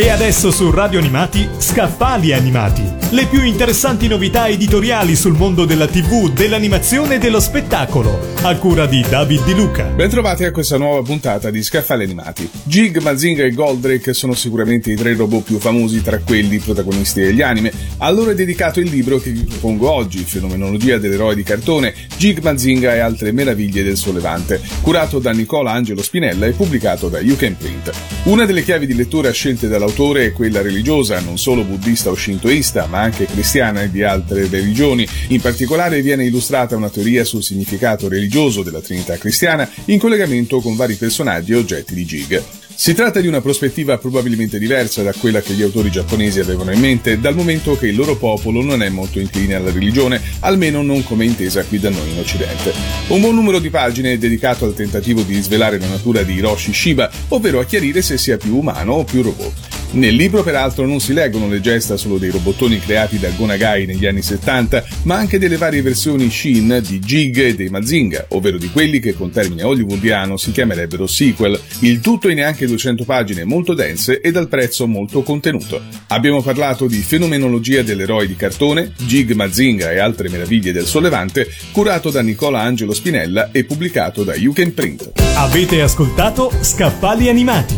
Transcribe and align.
E 0.00 0.10
adesso 0.10 0.52
su 0.52 0.70
Radio 0.70 1.00
Animati, 1.00 1.48
Scaffali 1.58 2.32
Animati. 2.32 2.84
Le 3.10 3.26
più 3.26 3.42
interessanti 3.42 4.06
novità 4.06 4.46
editoriali 4.46 5.16
sul 5.16 5.32
mondo 5.32 5.64
della 5.64 5.88
TV, 5.88 6.32
dell'animazione 6.32 7.16
e 7.16 7.18
dello 7.18 7.40
spettacolo. 7.40 8.16
A 8.42 8.56
cura 8.58 8.86
di 8.86 9.00
David 9.00 9.44
Di 9.44 9.54
Luca. 9.54 9.86
Bentrovati 9.86 10.44
a 10.44 10.52
questa 10.52 10.76
nuova 10.76 11.02
puntata 11.02 11.50
di 11.50 11.60
Scaffali 11.64 12.04
Animati. 12.04 12.48
Jig, 12.62 12.98
Mazinga 12.98 13.42
e 13.42 13.50
Goldrake 13.50 14.14
sono 14.14 14.34
sicuramente 14.34 14.92
i 14.92 14.94
tre 14.94 15.16
robot 15.16 15.42
più 15.42 15.58
famosi 15.58 16.00
tra 16.00 16.20
quelli 16.20 16.60
protagonisti 16.60 17.20
degli 17.20 17.42
anime. 17.42 17.72
A 17.96 18.08
loro 18.10 18.30
è 18.30 18.34
dedicato 18.36 18.78
il 18.78 18.90
libro 18.90 19.18
che 19.18 19.32
vi 19.32 19.42
propongo 19.42 19.90
oggi, 19.90 20.18
Fenomenologia 20.18 20.98
dell'eroe 20.98 21.34
di 21.34 21.42
cartone, 21.42 21.92
Jig, 22.16 22.38
Mazinga 22.38 22.94
e 22.94 23.00
altre 23.00 23.32
meraviglie 23.32 23.82
del 23.82 23.96
sollevante, 23.96 24.60
curato 24.80 25.18
da 25.18 25.32
Nicola 25.32 25.72
Angelo 25.72 26.04
Spinella 26.04 26.46
e 26.46 26.52
pubblicato 26.52 27.08
da 27.08 27.18
You 27.18 27.34
Can 27.34 27.56
Print. 27.56 27.90
Una 28.24 28.44
delle 28.44 28.62
chiavi 28.62 28.86
di 28.86 28.94
lettura 28.94 29.32
scelte 29.32 29.66
dalla 29.66 29.86
L'autore 29.88 30.26
è 30.26 30.32
quella 30.32 30.60
religiosa, 30.60 31.18
non 31.20 31.38
solo 31.38 31.64
buddista 31.64 32.10
o 32.10 32.14
shintoista, 32.14 32.86
ma 32.88 33.00
anche 33.00 33.24
cristiana 33.24 33.80
e 33.80 33.90
di 33.90 34.02
altre 34.02 34.46
religioni. 34.46 35.08
In 35.28 35.40
particolare 35.40 36.02
viene 36.02 36.26
illustrata 36.26 36.76
una 36.76 36.90
teoria 36.90 37.24
sul 37.24 37.42
significato 37.42 38.06
religioso 38.06 38.62
della 38.62 38.82
Trinità 38.82 39.16
cristiana 39.16 39.66
in 39.86 39.98
collegamento 39.98 40.60
con 40.60 40.76
vari 40.76 40.96
personaggi 40.96 41.52
e 41.52 41.56
oggetti 41.56 41.94
di 41.94 42.04
Jig. 42.04 42.42
Si 42.74 42.92
tratta 42.92 43.20
di 43.20 43.26
una 43.26 43.40
prospettiva 43.40 43.96
probabilmente 43.96 44.58
diversa 44.58 45.02
da 45.02 45.14
quella 45.14 45.40
che 45.40 45.54
gli 45.54 45.62
autori 45.62 45.90
giapponesi 45.90 46.38
avevano 46.38 46.70
in 46.70 46.80
mente, 46.80 47.18
dal 47.18 47.34
momento 47.34 47.76
che 47.78 47.88
il 47.88 47.96
loro 47.96 48.16
popolo 48.16 48.62
non 48.62 48.82
è 48.82 48.90
molto 48.90 49.18
incline 49.18 49.54
alla 49.54 49.72
religione, 49.72 50.20
almeno 50.40 50.82
non 50.82 51.02
come 51.02 51.24
intesa 51.24 51.64
qui 51.64 51.78
da 51.78 51.88
noi 51.88 52.10
in 52.10 52.18
Occidente. 52.18 52.74
Un 53.08 53.20
buon 53.20 53.34
numero 53.34 53.58
di 53.58 53.70
pagine 53.70 54.12
è 54.12 54.18
dedicato 54.18 54.66
al 54.66 54.74
tentativo 54.74 55.22
di 55.22 55.40
svelare 55.40 55.78
la 55.78 55.88
natura 55.88 56.22
di 56.22 56.34
Hiroshi 56.34 56.74
Shiba, 56.74 57.10
ovvero 57.28 57.58
a 57.58 57.64
chiarire 57.64 58.02
se 58.02 58.18
sia 58.18 58.36
più 58.36 58.58
umano 58.58 58.92
o 58.92 59.04
più 59.04 59.22
robot. 59.22 59.77
Nel 59.90 60.14
libro, 60.14 60.42
peraltro, 60.42 60.86
non 60.86 61.00
si 61.00 61.12
leggono 61.12 61.48
le 61.48 61.60
gesta 61.60 61.96
solo 61.96 62.18
dei 62.18 62.30
robottoni 62.30 62.78
creati 62.78 63.18
da 63.18 63.30
Gonagai 63.30 63.86
negli 63.86 64.06
anni 64.06 64.22
70, 64.22 64.84
ma 65.02 65.16
anche 65.16 65.38
delle 65.38 65.56
varie 65.56 65.82
versioni 65.82 66.30
Shin 66.30 66.82
di 66.86 66.98
Jig 66.98 67.38
e 67.38 67.54
dei 67.54 67.68
Mazinga, 67.68 68.26
ovvero 68.30 68.58
di 68.58 68.70
quelli 68.70 69.00
che 69.00 69.14
con 69.14 69.30
termine 69.30 69.62
hollywoodiano 69.62 70.36
si 70.36 70.52
chiamerebbero 70.52 71.06
sequel. 71.06 71.58
Il 71.80 72.00
tutto 72.00 72.28
in 72.28 72.36
neanche 72.38 72.66
200 72.66 73.04
pagine 73.04 73.44
molto 73.44 73.74
dense 73.74 74.20
e 74.20 74.30
dal 74.30 74.48
prezzo 74.48 74.86
molto 74.86 75.22
contenuto. 75.22 75.80
Abbiamo 76.08 76.42
parlato 76.42 76.86
di 76.86 76.98
fenomenologia 76.98 77.82
dell'eroe 77.82 78.26
di 78.26 78.36
cartone, 78.36 78.92
Jig 78.96 79.32
Mazinga 79.32 79.90
e 79.90 79.98
altre 79.98 80.28
meraviglie 80.28 80.72
del 80.72 80.86
sollevante, 80.86 81.48
curato 81.72 82.10
da 82.10 82.22
Nicola 82.22 82.60
Angelo 82.60 82.94
Spinella 82.94 83.50
e 83.50 83.64
pubblicato 83.64 84.22
da 84.22 84.34
You 84.34 84.52
Can 84.52 84.72
Print. 84.72 85.12
Avete 85.34 85.80
ascoltato 85.80 86.52
Scaffali 86.60 87.28
Animati 87.28 87.77